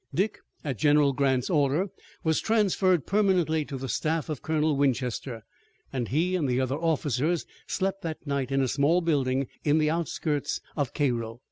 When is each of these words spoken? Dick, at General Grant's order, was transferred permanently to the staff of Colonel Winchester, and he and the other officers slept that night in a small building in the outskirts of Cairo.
Dick, 0.15 0.39
at 0.63 0.79
General 0.79 1.13
Grant's 1.13 1.47
order, 1.51 1.91
was 2.23 2.41
transferred 2.41 3.05
permanently 3.05 3.63
to 3.65 3.77
the 3.77 3.87
staff 3.87 4.29
of 4.29 4.41
Colonel 4.41 4.75
Winchester, 4.75 5.43
and 5.93 6.07
he 6.07 6.35
and 6.35 6.47
the 6.49 6.59
other 6.59 6.73
officers 6.75 7.45
slept 7.67 8.01
that 8.01 8.25
night 8.25 8.51
in 8.51 8.63
a 8.63 8.67
small 8.67 9.01
building 9.01 9.47
in 9.63 9.77
the 9.77 9.91
outskirts 9.91 10.59
of 10.75 10.95
Cairo. 10.95 11.39